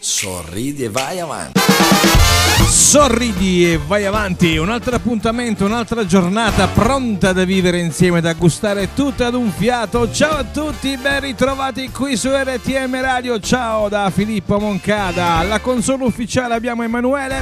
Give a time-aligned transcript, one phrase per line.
[0.00, 1.60] Sorridi e vai avanti.
[2.68, 8.94] Sorridi e vai avanti, un altro appuntamento, un'altra giornata pronta da vivere insieme, da gustare
[8.94, 10.10] tutto ad un fiato.
[10.10, 13.38] Ciao a tutti, ben ritrovati qui su RTM Radio.
[13.38, 15.34] Ciao da Filippo Moncada.
[15.36, 17.40] Alla console ufficiale abbiamo Emanuele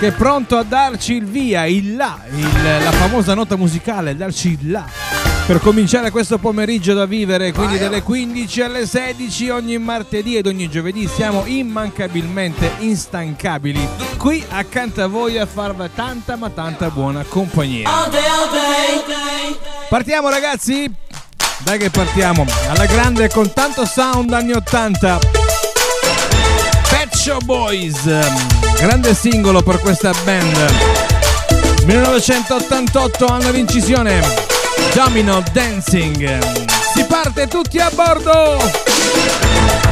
[0.00, 4.58] che è pronto a darci il via, il là, il- la famosa nota musicale, darci
[4.60, 5.27] il là.
[5.48, 10.68] Per cominciare questo pomeriggio da vivere, quindi dalle 15 alle 16 ogni martedì ed ogni
[10.68, 13.88] giovedì siamo immancabilmente instancabili
[14.18, 17.88] qui accanto a voi a farvi tanta ma tanta buona compagnia.
[19.88, 20.92] Partiamo ragazzi?
[21.60, 25.18] Dai che partiamo, alla grande con tanto sound anni 80.
[26.90, 28.04] Pet Boys,
[28.76, 30.74] grande singolo per questa band.
[31.86, 34.47] 1988 anno di incisione.
[34.94, 36.38] Domino Dancing.
[36.94, 39.87] Si parte tutti a bordo!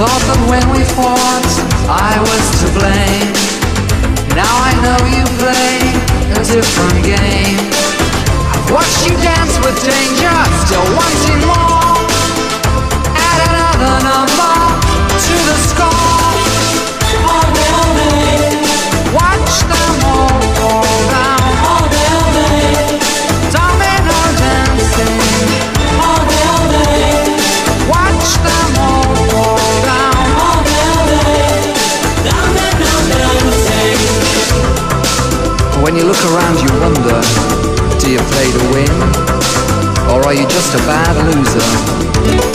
[0.00, 1.52] Thought that when we fought,
[1.92, 3.36] I was to blame.
[4.32, 5.92] Now I know you play
[6.32, 7.60] a different game.
[8.48, 10.32] I've watched you dance with danger,
[10.64, 11.79] still wanting more.
[37.00, 37.20] Wonder
[38.00, 38.90] do you play to win?
[40.10, 42.49] Or are you just a bad loser?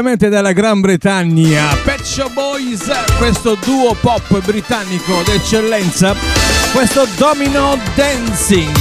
[0.00, 6.16] Direttamente dalla Gran Bretagna, Pet Boys, questo duo pop britannico d'eccellenza,
[6.72, 8.78] questo Domino Dancing.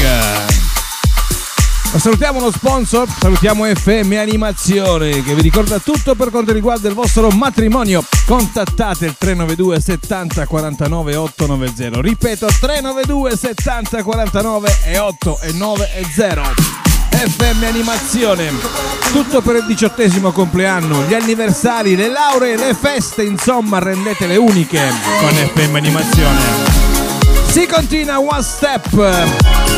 [1.97, 7.27] Salutiamo lo sponsor, salutiamo FM Animazione che vi ricorda tutto per quanto riguarda il vostro
[7.31, 8.01] matrimonio.
[8.25, 11.99] Contattate il 392 70 49 890.
[11.99, 16.78] Ripeto 392 70 49 e 8 e 9 e 0.
[17.19, 18.49] FM Animazione,
[19.11, 24.89] tutto per il diciottesimo compleanno, gli anniversari, le lauree, le feste, insomma rendetele uniche
[25.19, 26.39] con FM Animazione.
[27.49, 28.89] Si continua One Step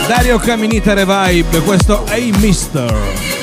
[0.08, 3.41] Dario Caminita Revive, questo è hey Mister.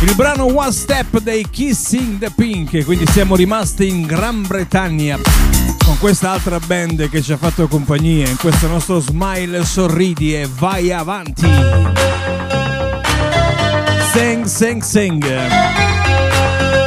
[0.00, 5.18] Il brano One Step dei Kissing the Pink, quindi siamo rimasti in Gran Bretagna
[5.84, 10.48] con questa altra band che ci ha fatto compagnia in questo nostro smile sorridi e
[10.50, 11.46] vai avanti.
[14.12, 15.24] Sing, sing, sing.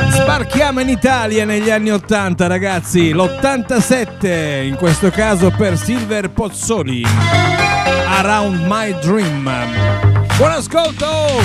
[0.10, 7.06] Sbarchiamo in Italia negli anni 80 ragazzi, l'87 in questo caso per Silver Pozzoli.
[8.07, 10.11] Around My Dream.
[10.42, 11.42] Buon ascolto!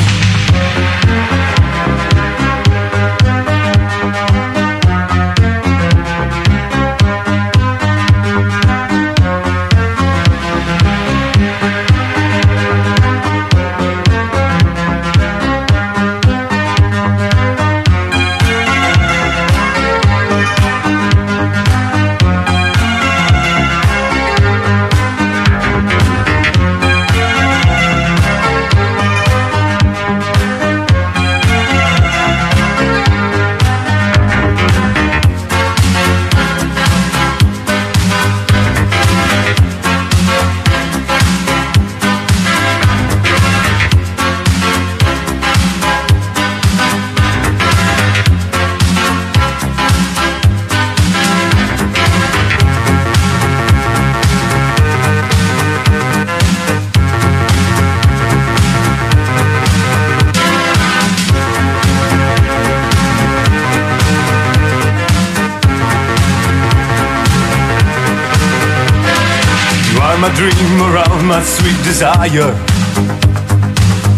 [70.35, 72.53] Dream around my sweet desire.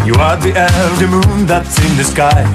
[0.05, 2.45] You are the elder moon that's in the sky.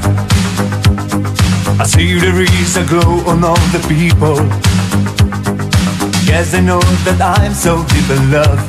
[1.78, 4.36] I see there is a glow on all the people.
[6.24, 8.60] Yes, I know that I'm so deep in love.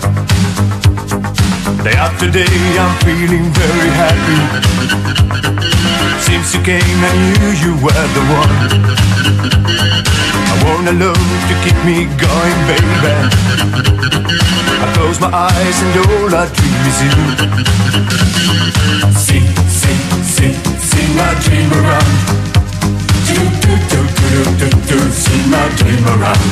[1.84, 5.35] Day after day, I'm feeling very happy.
[6.22, 8.54] Since you came, I knew you were the one.
[10.52, 13.14] I want a love to keep me going, baby.
[14.82, 17.16] I close my eyes and all I dream is you.
[19.16, 19.98] See, see,
[20.36, 20.54] see,
[20.90, 22.12] see my dream around.
[23.26, 26.46] Do, do, do, do, do, do, see my dream around.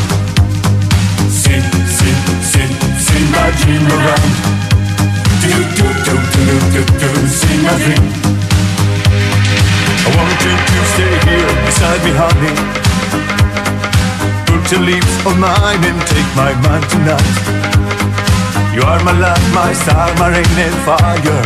[1.30, 1.62] See,
[1.98, 2.16] see,
[2.52, 2.68] see,
[3.06, 4.32] see my dream around.
[5.42, 8.43] Do, do, do, do, do, do, see my dream.
[10.06, 12.56] I want you to stay here beside me, honey.
[14.50, 17.36] Put your lips on mine and take my mind tonight.
[18.76, 21.44] You are my light, my star, my rain and fire.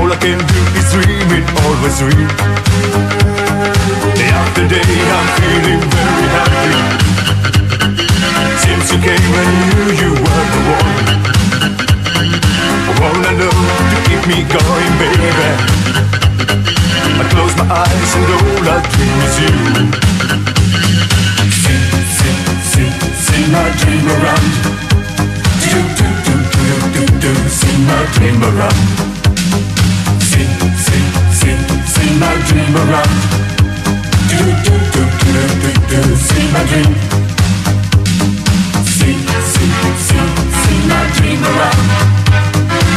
[0.00, 2.28] All I can do is dream it, always dream.
[4.18, 4.82] Day after day,
[5.16, 5.91] I'm feeling
[18.14, 19.90] my dream.
[21.62, 21.84] Sing,
[22.16, 22.40] sing,
[22.72, 22.92] sing,
[23.24, 24.48] sing my dream around.
[25.62, 26.64] Do, do, do, do,
[26.94, 28.80] do, do, sing my dream around.
[30.20, 30.52] Sing,
[30.86, 31.06] sing,
[31.40, 31.60] sing,
[31.94, 33.14] sing my dream around.
[34.28, 36.92] Do, do, do, do, do, do, sing my dream.
[38.96, 39.20] Sing,
[39.52, 39.72] sing,
[40.06, 40.30] sing,
[40.62, 41.80] sing my dream around.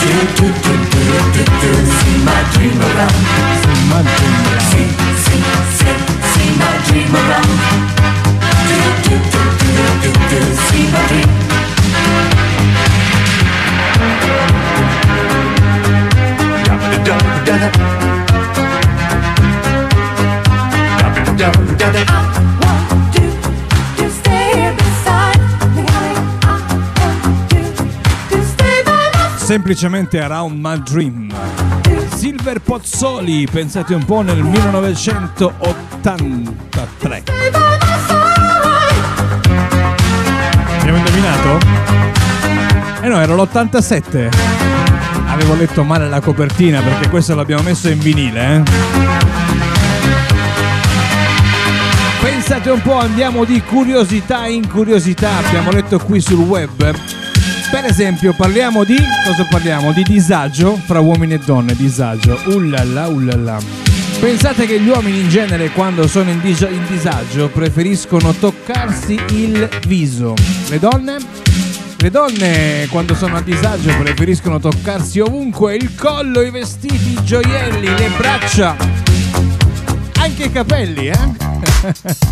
[0.02, 1.04] Do, do, do, do,
[1.34, 3.16] do, do, sing my dream around.
[3.62, 3.86] Sing,
[4.18, 5.05] sing, sing,
[29.46, 31.32] Semplicemente Around My Dream.
[32.16, 37.24] Silver Pozzoli, pensate un po' nel 1980 83.
[40.80, 41.58] Abbiamo indovinato?
[43.02, 44.30] Eh no, era l'87.
[45.26, 48.56] Avevo letto male la copertina perché questo l'abbiamo messo in vinile.
[48.56, 48.64] Eh?
[52.22, 55.38] Pensate un po', andiamo di curiosità in curiosità.
[55.38, 56.94] Abbiamo letto qui sul web
[57.72, 58.96] per esempio parliamo di
[59.26, 59.92] cosa parliamo?
[59.92, 62.40] Di disagio fra uomini e donne, disagio.
[62.46, 63.85] Ullala, ullala.
[64.20, 69.70] Pensate che gli uomini in genere quando sono in, dis- in disagio preferiscono toccarsi il
[69.88, 70.34] viso.
[70.70, 71.18] Le donne?
[71.98, 77.88] Le donne quando sono a disagio preferiscono toccarsi ovunque il collo, i vestiti, i gioielli,
[77.88, 78.76] le braccia,
[80.20, 81.20] anche i capelli, eh?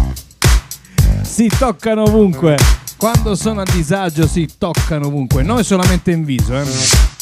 [1.24, 2.58] si toccano ovunque.
[2.98, 7.13] Quando sono a disagio si toccano ovunque, noi solamente in viso, eh?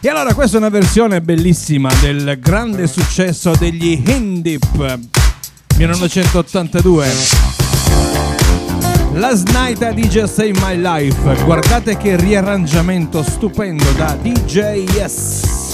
[0.00, 4.98] E allora questa è una versione bellissima del grande successo degli Hindip
[5.76, 7.06] 1982.
[9.14, 11.42] Last Night a DJ Save My Life.
[11.44, 15.67] Guardate che riarrangiamento stupendo da DJ Yes.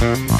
[0.00, 0.37] Mm-hmm.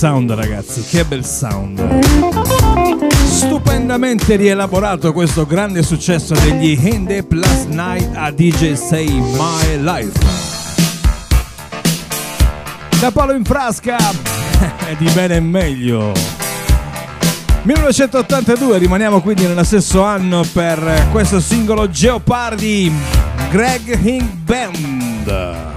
[0.00, 1.78] Sound ragazzi, che bel sound.
[3.26, 10.18] Stupendamente rielaborato questo grande successo degli In the Plus Night a DJ Say My Life.
[12.98, 13.98] Da Paolo in frasca,
[14.96, 16.12] di bene e meglio.
[17.64, 22.90] 1982, rimaniamo quindi nello stesso anno per questo singolo Geopardi,
[23.50, 25.69] Greg Hink Band.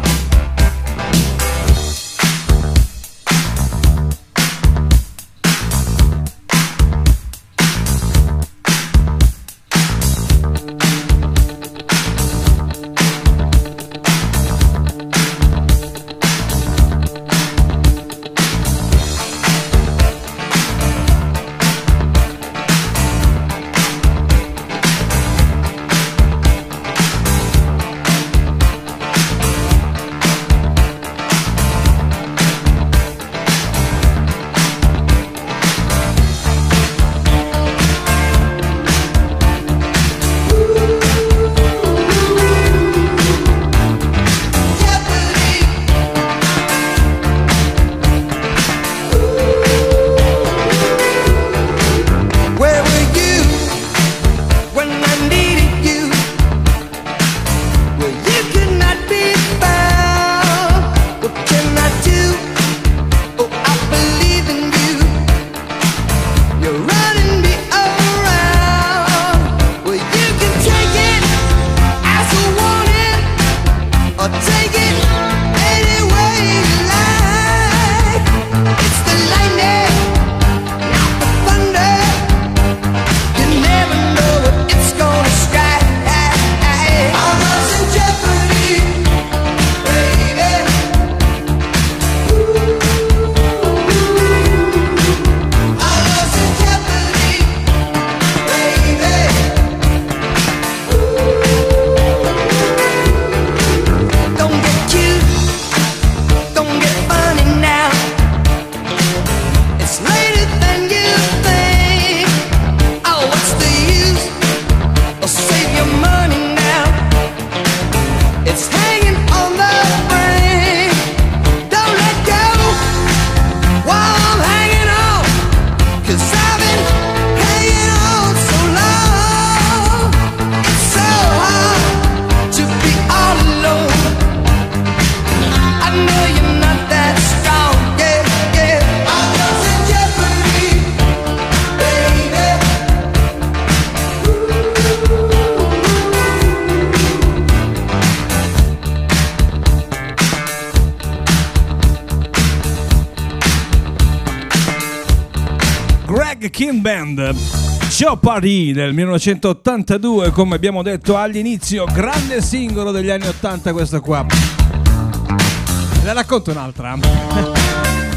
[158.14, 164.24] Jeopardy del 1982 come abbiamo detto all'inizio grande singolo degli anni 80 questo qua.
[164.24, 166.96] Ve la racconto un'altra.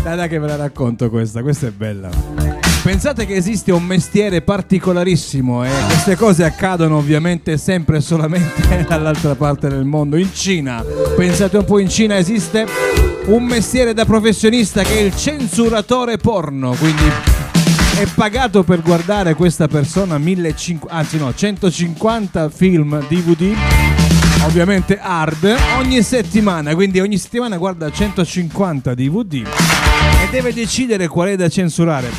[0.02, 2.10] Dai dai che ve la racconto questa questa è bella.
[2.82, 9.34] Pensate che esiste un mestiere particolarissimo e queste cose accadono ovviamente sempre e solamente dall'altra
[9.34, 10.84] parte del mondo in Cina.
[11.16, 12.66] Pensate un po' in Cina esiste
[13.28, 17.35] un mestiere da professionista che è il censuratore porno quindi
[17.98, 23.56] è pagato per guardare questa persona 1500, anzi no, 150 film DVD,
[24.44, 31.36] ovviamente hard, ogni settimana, quindi ogni settimana guarda 150 DVD e deve decidere qual è
[31.36, 32.10] da censurare.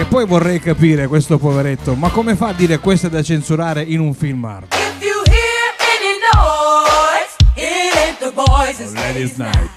[0.00, 3.84] E poi vorrei capire questo poveretto, ma come fa a dire questo è da censurare
[3.84, 4.72] in un film hard?
[4.72, 9.70] If you hear any noise, it ain't the boys, it's Ladies Night.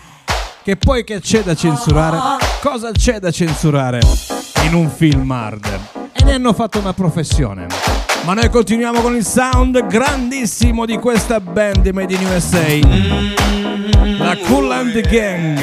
[0.63, 2.17] Che poi che c'è da censurare?
[2.59, 5.79] Cosa c'è da censurare in un film hard?
[6.13, 7.67] E ne hanno fatto una professione.
[8.25, 12.79] Ma noi continuiamo con il sound grandissimo di questa band made in USA.
[14.17, 15.59] La Cool Gang.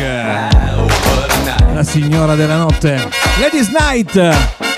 [1.73, 3.09] La signora della notte.
[3.39, 4.70] Ladies Night.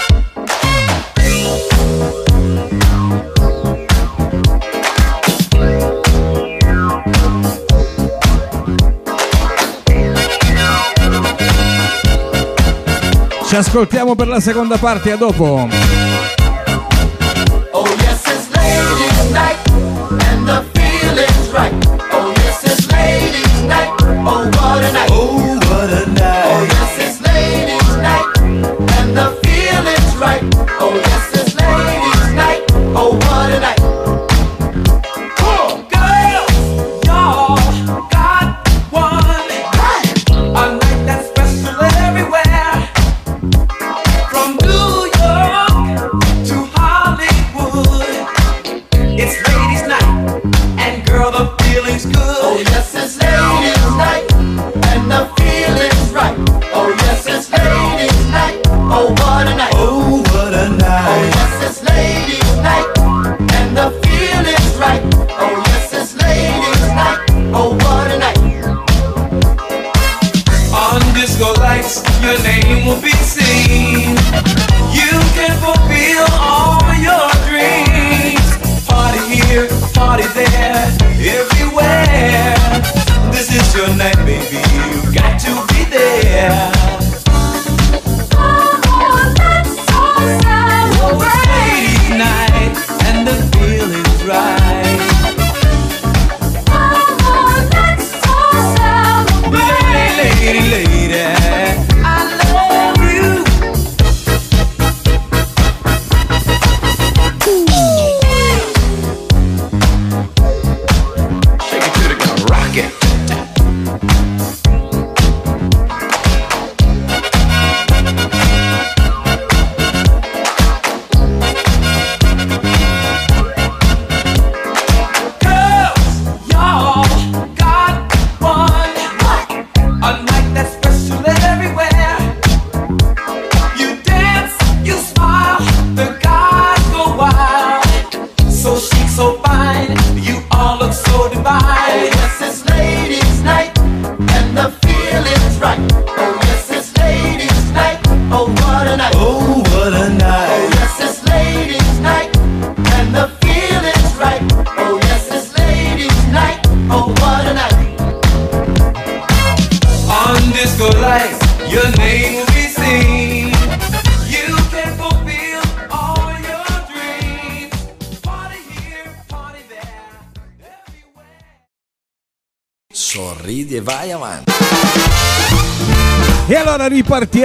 [13.52, 15.68] Ci ascoltiamo per la seconda parte, a dopo.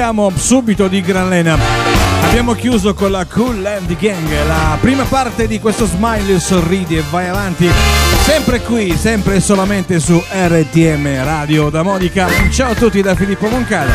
[0.07, 1.57] Ripartiamo subito di gran lena.
[2.21, 7.03] Abbiamo chiuso con la Cool Land Gang, la prima parte di questo smile, sorridi e
[7.09, 7.69] vai avanti.
[8.23, 12.27] Sempre qui, sempre e solamente su RTM Radio da Modica.
[12.51, 13.93] Ciao a tutti da Filippo Moncada.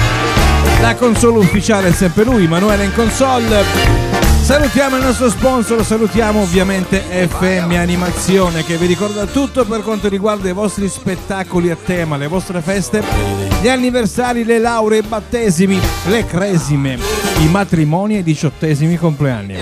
[0.80, 4.01] La console ufficiale è sempre lui, Manuele in console.
[4.42, 10.48] Salutiamo il nostro sponsor, salutiamo ovviamente FM Animazione che vi ricorda tutto per quanto riguarda
[10.48, 13.04] i vostri spettacoli a tema, le vostre feste,
[13.62, 16.98] gli anniversari, le lauree, i battesimi, le cresime,
[17.38, 19.58] i matrimoni e i diciottesimi compleanni.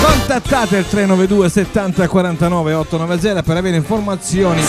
[0.00, 4.62] Contattate il 392 70 49 890 per avere informazioni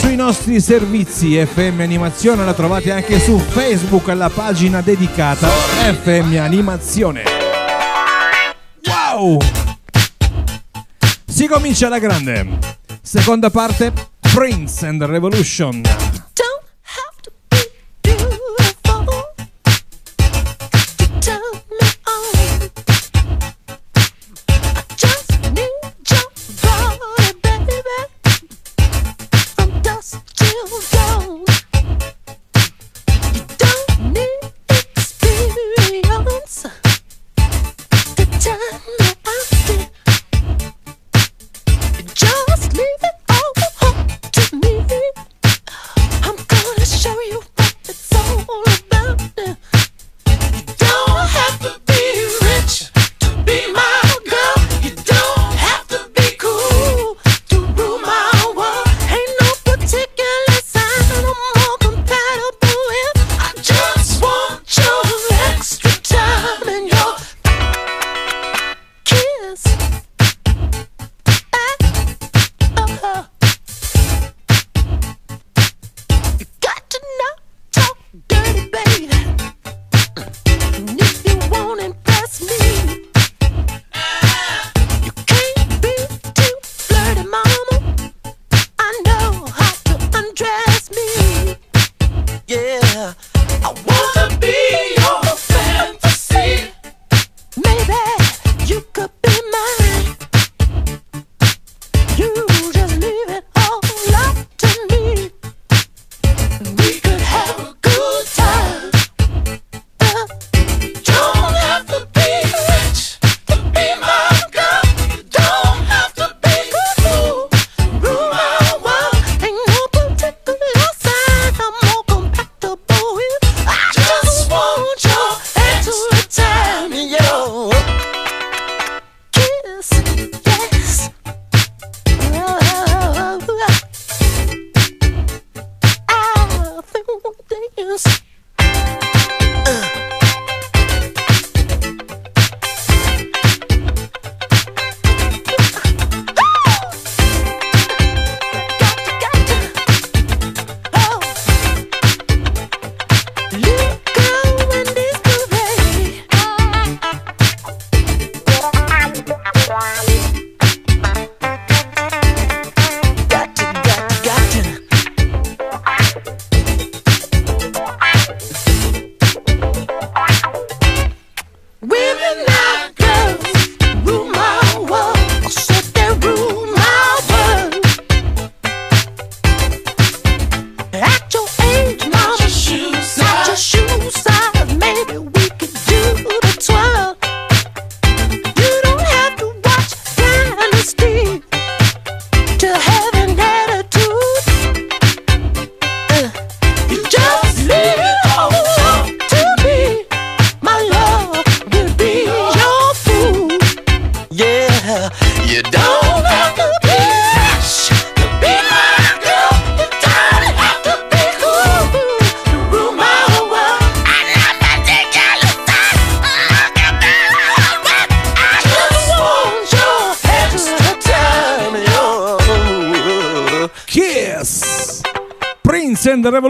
[0.00, 7.45] sui nostri servizi FM Animazione, la trovate anche su Facebook alla pagina dedicata FM Animazione.
[9.16, 9.38] Wow!
[11.24, 12.58] Si comincia alla grande.
[13.00, 15.80] Seconda parte Prince and the Revolution.
[15.80, 16.65] Don't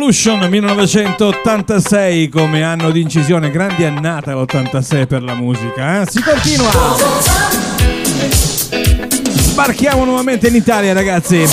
[0.06, 6.00] Revolution 1986 come anno di incisione, grande annata l'86 per la musica.
[6.02, 6.06] eh?
[6.08, 6.70] Si continua!
[9.32, 11.44] Sbarchiamo nuovamente in Italia, ragazzi.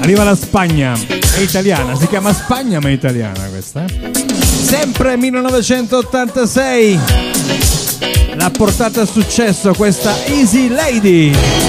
[0.00, 0.94] Arriva la Spagna,
[1.36, 3.84] è italiana, si chiama Spagna ma è italiana questa.
[3.84, 4.24] eh?
[4.42, 6.98] Sempre 1986.
[8.34, 11.67] L'ha portata a successo questa Easy Lady.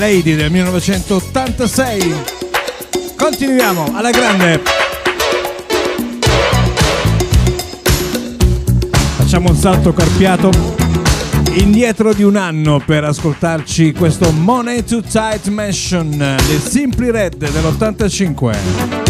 [0.00, 2.14] Lady del 1986.
[3.18, 4.62] Continuiamo alla grande.
[9.18, 10.50] Facciamo un salto carpiato
[11.52, 19.09] indietro di un anno per ascoltarci questo Money to Tight Mansion, le Simply Red dell'85.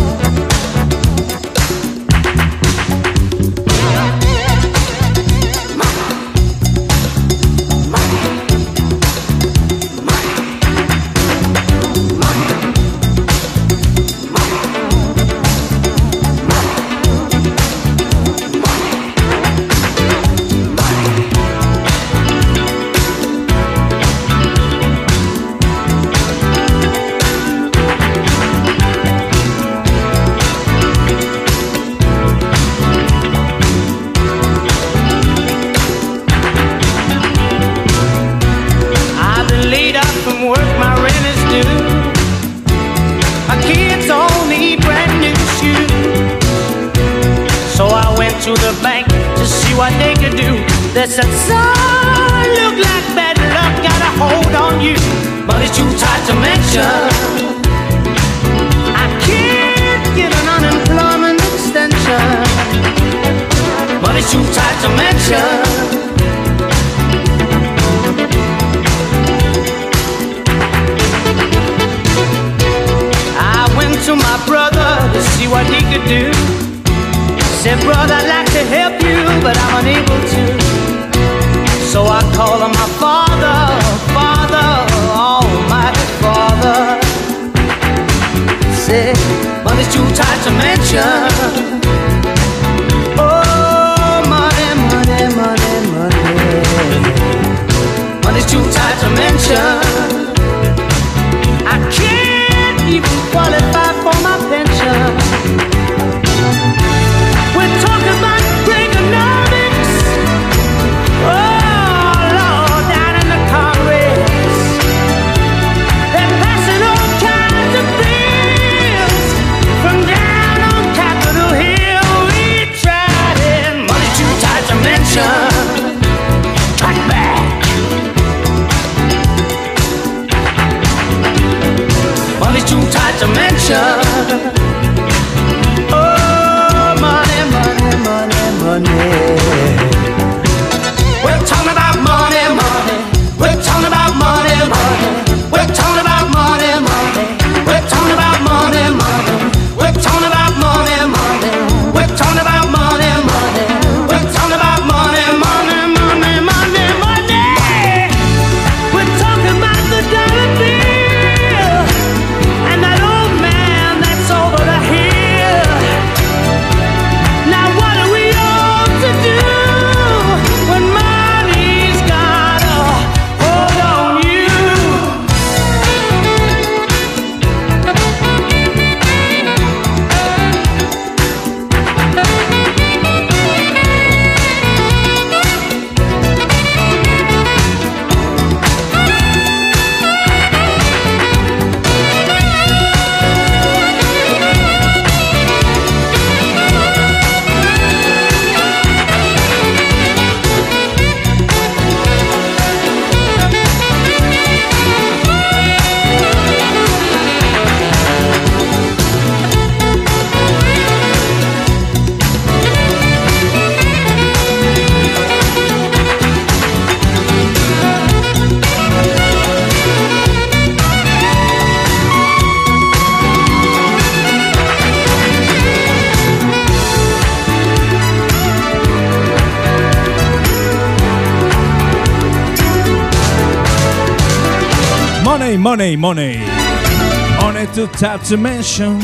[237.81, 238.99] To touch mention.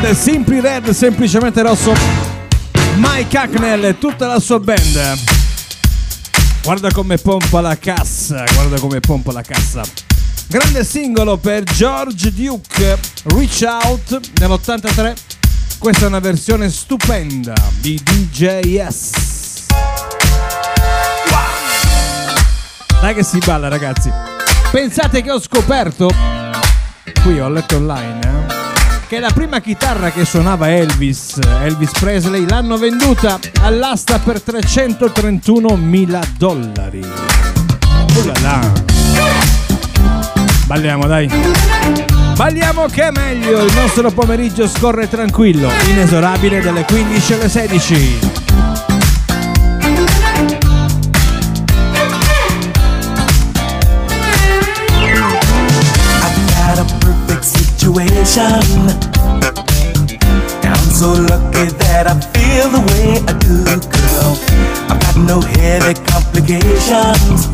[0.00, 1.92] The Simply Red, semplicemente rosso.
[2.96, 5.18] Mike Hacknell e tutta la sua band.
[6.62, 9.82] Guarda come pompa la cassa, guarda come pompa la cassa.
[10.46, 15.14] Grande singolo per George Duke, Reach Out nell'83.
[15.78, 19.10] Questa è una versione stupenda di DJS.
[23.00, 24.10] Dai che si balla ragazzi.
[24.70, 26.08] Pensate che ho scoperto,
[27.22, 32.76] qui ho letto online, eh, che la prima chitarra che suonava Elvis, Elvis Presley, l'hanno
[32.76, 37.00] venduta all'asta per 331 mila dollari.
[38.16, 38.72] Ullala.
[40.66, 41.30] Balliamo dai.
[42.34, 48.41] Balliamo che è meglio, il nostro pomeriggio scorre tranquillo, inesorabile dalle 15 alle 16.
[58.32, 58.88] Situation.
[60.64, 64.32] I'm so lucky that I feel the way I do, girl.
[64.88, 67.48] I've got no heavy complications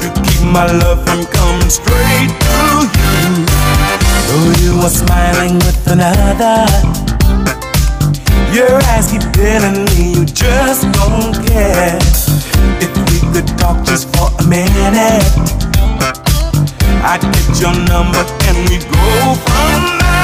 [0.00, 3.46] to keep my love from coming straight to you.
[4.28, 6.68] Though you are smiling with another,
[8.52, 11.98] your eyes keep telling me you just don't care.
[12.84, 15.61] If we could talk just for a minute.
[17.04, 20.21] I get your number and we go from there.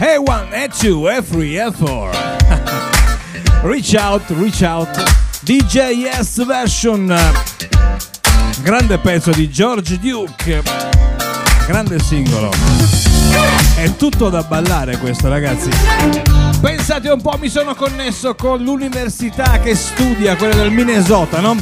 [0.00, 2.10] E1, E2, E3, E4.
[3.64, 4.88] reach out, reach out.
[5.42, 7.14] DJS version.
[8.62, 10.62] Grande pezzo di George Duke.
[11.66, 12.50] Grande singolo.
[13.76, 15.68] È tutto da ballare questo, ragazzi.
[16.62, 21.56] Pensate un po', mi sono connesso con l'università che studia, quella del Minnesota, no?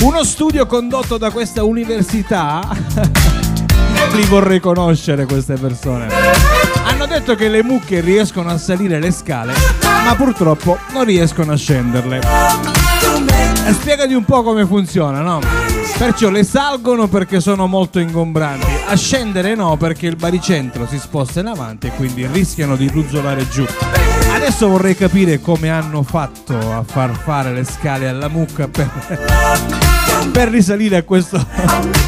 [0.00, 2.66] Uno studio condotto da questa università.
[4.14, 6.73] Li vorrei conoscere queste persone.
[7.14, 9.52] Detto che le mucche riescono a salire le scale,
[10.04, 12.20] ma purtroppo non riescono a scenderle.
[13.66, 15.38] E spiegati un po' come funziona, no?
[15.96, 21.38] Perciò le salgono perché sono molto ingombranti, a scendere no perché il baricentro si sposta
[21.38, 23.64] in avanti e quindi rischiano di ruzzolare giù.
[24.34, 28.90] Adesso vorrei capire come hanno fatto a far fare le scale alla mucca per,
[30.32, 31.44] per risalire a questo,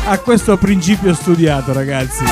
[0.06, 2.24] a questo principio studiato, ragazzi.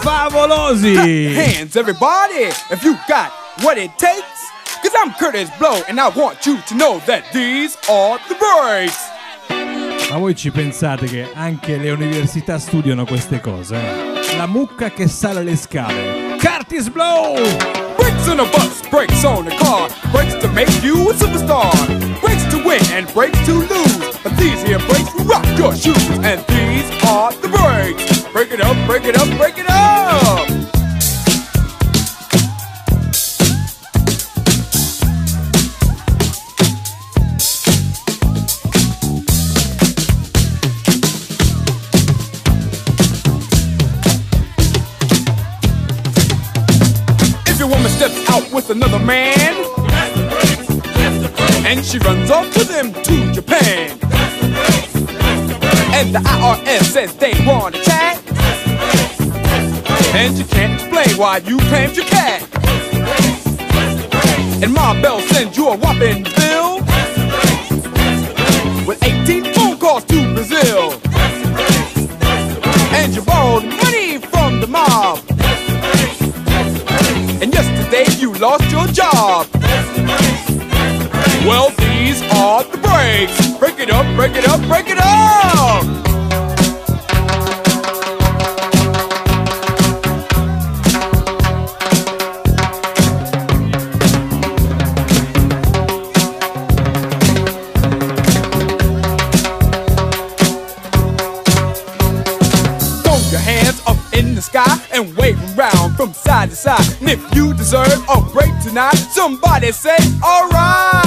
[0.00, 0.94] Favolosi!
[1.36, 3.30] Hands, everybody, if you got
[3.62, 4.50] what it takes.
[4.82, 9.10] Cause I'm Curtis Blow, and I want you to know that these are the breaks.
[10.10, 13.76] Ma voi ci pensate che anche le università studiano queste cose?
[13.76, 14.36] eh?
[14.36, 16.36] La mucca che sale le scale.
[16.38, 17.34] Curtis Blow!
[17.96, 21.70] Brakes on a bus, brakes on a car, brakes to make you a superstar,
[22.64, 24.18] win and brakes to lose.
[24.22, 28.22] But these here breaks rock your shoes, and these are the breaks.
[28.32, 30.48] Break it up, break it up, break it up.
[47.46, 49.51] If your woman steps out with another man,
[51.72, 53.90] and she runs off with them to Japan,
[55.96, 58.20] and the IRS says they want a chat,
[60.14, 62.42] and you can't explain why you claimed your cat,
[64.62, 66.76] and Ma Bell sends you a whopping bill.
[68.86, 70.92] With 18 phone calls to Brazil,
[72.92, 75.20] and you borrowed money from the mob.
[77.40, 79.61] And yesterday you lost your job.
[83.12, 83.58] Breaks.
[83.58, 85.82] Break it up, break it up, break it up.
[103.02, 106.86] Throw your hands up in the sky and wave 'em round from side to side.
[107.00, 111.01] And if you deserve a break tonight, somebody say, alright.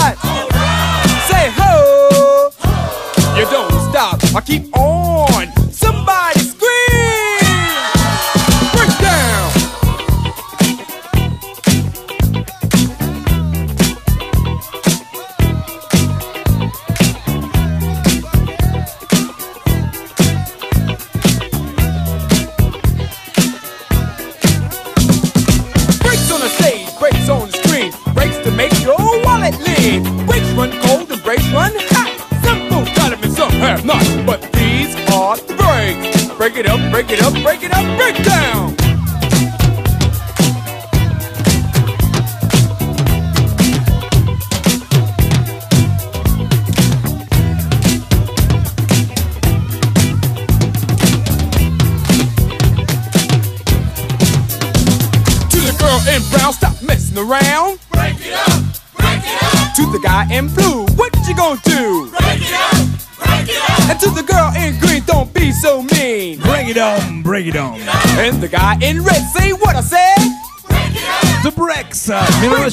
[4.46, 4.50] Stop.
[4.50, 5.35] I keep on.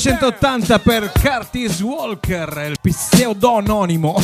[0.04, 4.16] 1980 per Curtis Walker, il pseudonimo.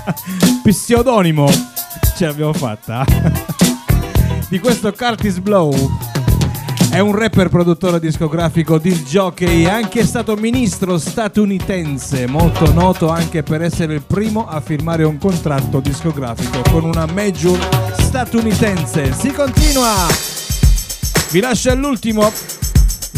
[0.64, 1.46] pseudonimo.
[2.16, 3.04] Ce l'abbiamo fatta.
[4.48, 5.74] Di questo Curtis Blow.
[6.90, 13.60] È un rapper, produttore discografico, disc jockey, anche stato ministro statunitense, molto noto anche per
[13.60, 17.58] essere il primo a firmare un contratto discografico con una major
[17.98, 19.12] statunitense.
[19.12, 20.06] Si continua!
[21.30, 22.32] Vi lascio all'ultimo,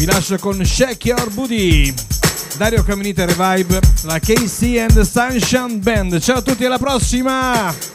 [0.05, 1.93] vi lascio con Shake Your Booty.
[2.57, 6.19] Dario Caminita Revive, la KC and the Sunshine Band.
[6.19, 7.92] Ciao a tutti, alla prossima!